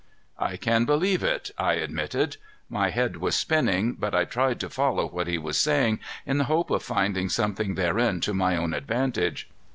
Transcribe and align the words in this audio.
"I 0.39 0.57
can 0.57 0.85
believe 0.85 1.21
it," 1.21 1.51
I 1.59 1.73
admitted. 1.75 2.37
My 2.71 2.89
head 2.89 3.17
was 3.17 3.35
spinning, 3.35 3.93
but 3.93 4.15
I 4.15 4.25
tried 4.25 4.59
to 4.61 4.69
follow 4.71 5.05
what 5.07 5.27
he 5.27 5.37
was 5.37 5.59
saying 5.59 5.99
in 6.25 6.39
the 6.39 6.45
hope 6.45 6.71
of 6.71 6.81
finding 6.81 7.29
something 7.29 7.75
therein 7.75 8.19
to 8.21 8.33
my 8.33 8.57
own 8.57 8.73
advantage. 8.73 9.47